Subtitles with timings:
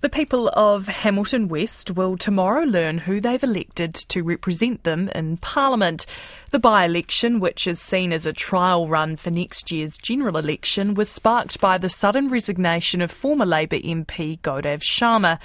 [0.00, 5.38] The people of Hamilton West will tomorrow learn who they've elected to represent them in
[5.38, 6.06] Parliament.
[6.52, 10.94] The by election, which is seen as a trial run for next year's general election,
[10.94, 15.40] was sparked by the sudden resignation of former Labour MP Gaurav Sharma.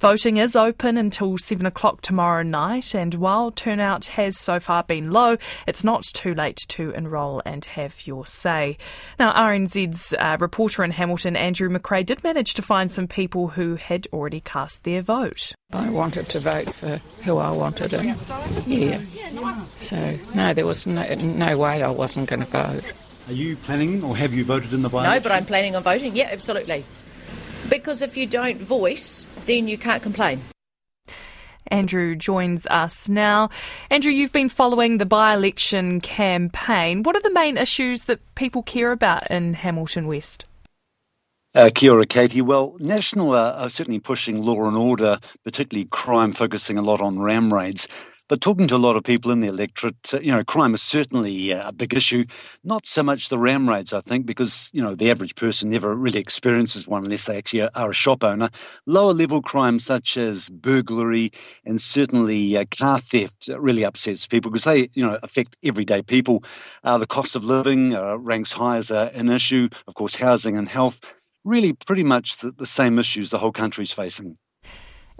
[0.00, 5.10] Voting is open until 7 o'clock tomorrow night, and while turnout has so far been
[5.10, 5.36] low,
[5.66, 8.78] it's not too late to enrol and have your say.
[9.18, 13.74] Now, RNZ's uh, reporter in Hamilton, Andrew McRae, did manage to find some people who
[13.74, 15.52] had already cast their vote.
[15.72, 18.16] I wanted to vote for who I wanted, and
[18.68, 19.64] yeah.
[19.78, 22.84] So, no, there was no, no way I wasn't going to vote.
[23.26, 25.82] Are you planning or have you voted in the by No, but I'm planning on
[25.82, 26.14] voting.
[26.14, 26.86] Yeah, absolutely.
[27.68, 30.42] Because if you don't voice, then you can't complain.
[31.70, 33.50] Andrew joins us now.
[33.90, 37.02] Andrew, you've been following the by election campaign.
[37.02, 40.44] What are the main issues that people care about in Hamilton West?
[41.54, 42.42] Uh, kia ora, Katie.
[42.42, 47.18] Well, National are, are certainly pushing law and order, particularly crime, focusing a lot on
[47.18, 47.88] ram raids.
[48.28, 50.82] But talking to a lot of people in the electorate, uh, you know, crime is
[50.82, 52.24] certainly uh, a big issue.
[52.62, 55.94] Not so much the ram raids, I think, because, you know, the average person never
[55.94, 58.50] really experiences one unless they actually are a shop owner.
[58.86, 61.30] Lower level crime, such as burglary
[61.64, 66.44] and certainly uh, car theft, really upsets people because they, you know, affect everyday people.
[66.84, 69.68] Uh, the cost of living uh, ranks high as an issue.
[69.86, 71.00] Of course, housing and health,
[71.44, 74.36] really pretty much the, the same issues the whole country's facing.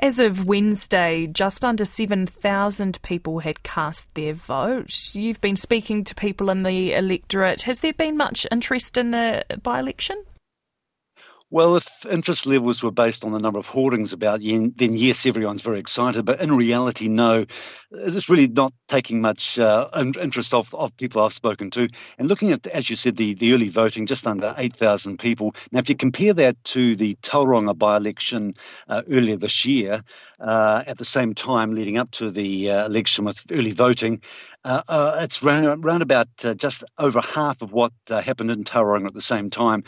[0.00, 5.10] As of Wednesday, just under 7,000 people had cast their vote.
[5.12, 7.62] You've been speaking to people in the electorate.
[7.62, 10.22] Has there been much interest in the by election?
[11.50, 15.24] Well, if interest levels were based on the number of hoardings about yen, then yes,
[15.24, 16.26] everyone's very excited.
[16.26, 17.46] But in reality, no,
[17.90, 19.86] it's really not taking much uh,
[20.20, 21.88] interest of, of people I've spoken to.
[22.18, 25.54] And looking at, as you said, the, the early voting, just under 8,000 people.
[25.72, 28.52] Now, if you compare that to the Tauranga by election
[28.86, 30.02] uh, earlier this year,
[30.40, 34.20] uh, at the same time leading up to the uh, election with early voting,
[34.64, 39.14] uh, uh, it's round, round about just over half of what happened in Tauranga at
[39.14, 39.82] the same time.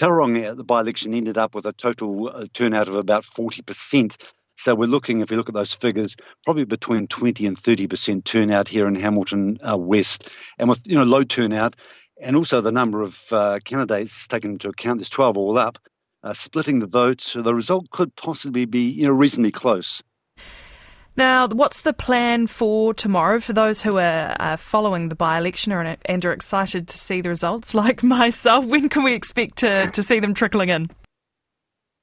[0.00, 4.16] Tauranga, the by election ended up with a total uh, turnout of about 40%.
[4.54, 8.68] So we're looking, if we look at those figures, probably between 20 and 30% turnout
[8.68, 10.30] here in Hamilton uh, West.
[10.58, 11.74] And with, you know, low turnout
[12.22, 15.76] and also the number of uh, candidates taken into account, there's 12 all up,
[16.22, 20.02] uh, splitting the vote, the result could possibly be, you know, reasonably close.
[21.14, 25.72] Now, what's the plan for tomorrow for those who are uh, following the by election
[25.72, 28.64] and are excited to see the results, like myself?
[28.64, 30.90] When can we expect to, to see them trickling in?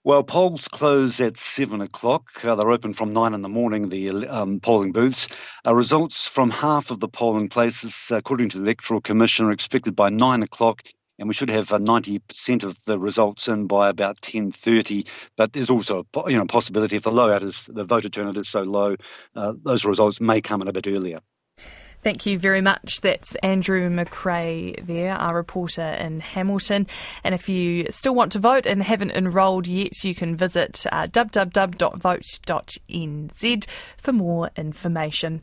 [0.05, 2.29] Well, polls close at seven o'clock.
[2.45, 5.27] Uh, they're open from nine in the morning, the um, polling booths.
[5.67, 9.95] Uh, results from half of the polling places, according to the Electoral Commission, are expected
[9.95, 10.83] by nine o'clock
[11.19, 15.29] and we should have 90% uh, of the results in by about 10:30.
[15.37, 18.37] But there's also a you know possibility if the low out is the voter turnout
[18.37, 18.95] is so low,
[19.35, 21.19] uh, those results may come in a bit earlier.
[22.01, 23.01] Thank you very much.
[23.01, 26.87] That's Andrew McRae there, our reporter in Hamilton.
[27.25, 31.07] And if you still want to vote and haven't enrolled yet, you can visit uh,
[31.07, 31.79] www.vote.nz
[33.97, 35.37] for more information.